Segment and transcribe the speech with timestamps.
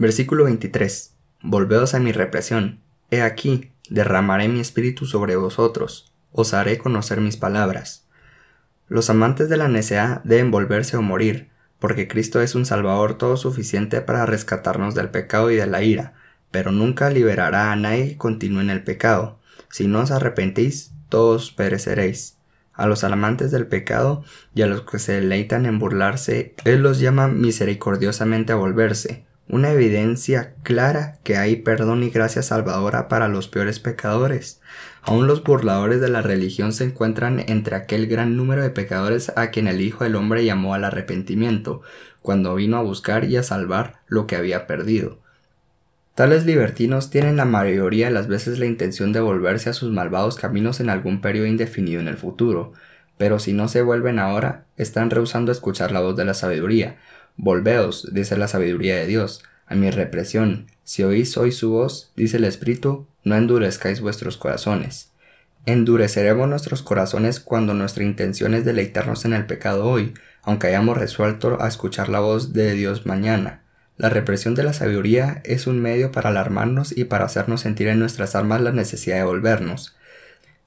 [0.00, 1.12] Versículo 23.
[1.42, 2.80] Volveos a mi represión.
[3.10, 8.06] He aquí, derramaré mi espíritu sobre vosotros, os haré conocer mis palabras.
[8.88, 13.36] Los amantes de la necedad deben volverse o morir, porque Cristo es un Salvador todo
[13.36, 16.14] suficiente para rescatarnos del pecado y de la ira,
[16.50, 19.38] pero nunca liberará a nadie que continúe en el pecado.
[19.68, 22.38] Si no os arrepentís, todos pereceréis.
[22.72, 24.24] A los amantes del pecado
[24.54, 29.70] y a los que se deleitan en burlarse, Él los llama misericordiosamente a volverse, una
[29.72, 34.60] evidencia clara que hay perdón y gracia salvadora para los peores pecadores.
[35.02, 39.50] Aun los burladores de la religión se encuentran entre aquel gran número de pecadores a
[39.50, 41.82] quien el Hijo del Hombre llamó al arrepentimiento,
[42.22, 45.18] cuando vino a buscar y a salvar lo que había perdido.
[46.14, 50.36] Tales libertinos tienen la mayoría de las veces la intención de volverse a sus malvados
[50.36, 52.72] caminos en algún periodo indefinido en el futuro,
[53.16, 56.98] pero si no se vuelven ahora, están rehusando escuchar la voz de la sabiduría,
[57.42, 60.66] Volveos, dice la sabiduría de Dios, a mi represión.
[60.84, 65.12] Si oís hoy su voz, dice el Espíritu, no endurezcáis vuestros corazones.
[65.64, 71.56] Endureceremos nuestros corazones cuando nuestra intención es deleitarnos en el pecado hoy, aunque hayamos resuelto
[71.62, 73.62] a escuchar la voz de Dios mañana.
[73.96, 78.00] La represión de la sabiduría es un medio para alarmarnos y para hacernos sentir en
[78.00, 79.96] nuestras almas la necesidad de volvernos.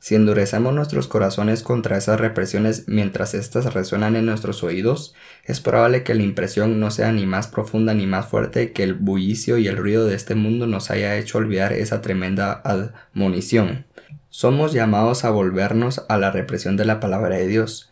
[0.04, 6.04] Si endurecemos nuestros corazones contra esas represiones mientras éstas resuenan en nuestros oídos, es probable
[6.04, 9.70] que la impresión no sea ni más profunda ni más fuerte que el bullicio y
[9.70, 13.86] el ruido de este mundo nos haya hecho olvidar esa tremenda admonición.
[14.28, 17.90] Somos llamados a volvernos a la represión de la palabra de Dios.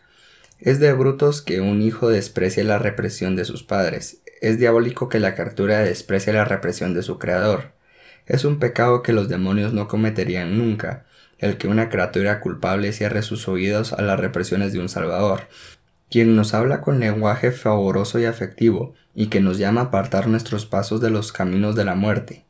[0.60, 4.18] Es de brutos que un hijo desprecie la represión de sus padres.
[4.42, 7.72] Es diabólico que la criatura desprecie la represión de su creador.
[8.26, 11.06] Es un pecado que los demonios no cometerían nunca
[11.42, 15.48] el que una criatura culpable cierre sus oídos a las represiones de un Salvador,
[16.08, 20.66] quien nos habla con lenguaje favoroso y afectivo, y que nos llama a apartar nuestros
[20.66, 22.44] pasos de los caminos de la muerte.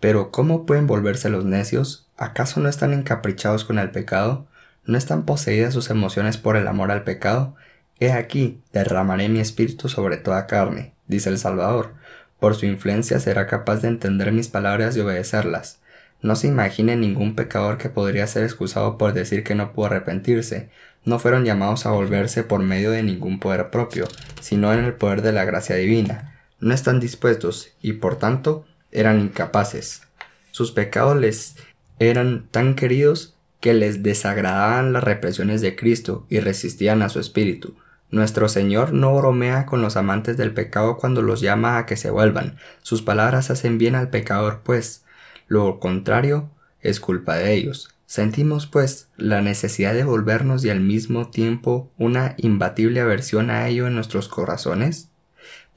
[0.00, 2.08] Pero ¿cómo pueden volverse los necios?
[2.16, 4.46] ¿Acaso no están encaprichados con el pecado?
[4.84, 7.56] ¿No están poseídas sus emociones por el amor al pecado?
[7.98, 11.94] He aquí, derramaré mi espíritu sobre toda carne, dice el Salvador.
[12.38, 15.80] Por su influencia será capaz de entender mis palabras y obedecerlas.
[16.22, 20.70] No se imagine ningún pecador que podría ser excusado por decir que no pudo arrepentirse.
[21.04, 24.08] No fueron llamados a volverse por medio de ningún poder propio,
[24.40, 26.40] sino en el poder de la gracia divina.
[26.58, 30.02] No están dispuestos y por tanto eran incapaces.
[30.50, 31.56] Sus pecados les
[31.98, 37.76] eran tan queridos que les desagradaban las represiones de Cristo y resistían a su espíritu.
[38.10, 42.10] Nuestro Señor no bromea con los amantes del pecado cuando los llama a que se
[42.10, 42.56] vuelvan.
[42.82, 45.04] Sus palabras hacen bien al pecador, pues,
[45.48, 47.90] lo contrario es culpa de ellos.
[48.06, 53.86] Sentimos, pues, la necesidad de volvernos y al mismo tiempo una imbatible aversión a ello
[53.86, 55.08] en nuestros corazones.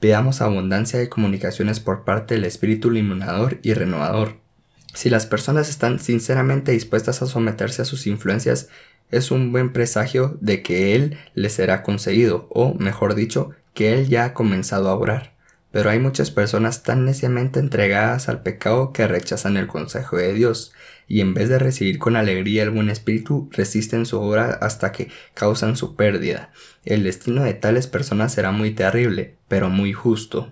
[0.00, 4.38] Veamos abundancia de comunicaciones por parte del Espíritu iluminador y renovador.
[4.94, 8.68] Si las personas están sinceramente dispuestas a someterse a sus influencias,
[9.10, 14.08] es un buen presagio de que Él les será concedido, o, mejor dicho, que Él
[14.08, 15.29] ya ha comenzado a obrar.
[15.72, 20.72] Pero hay muchas personas tan neciamente entregadas al pecado que rechazan el consejo de Dios,
[21.06, 25.08] y en vez de recibir con alegría el buen espíritu, resisten su obra hasta que
[25.34, 26.52] causan su pérdida.
[26.84, 30.50] El destino de tales personas será muy terrible, pero muy justo.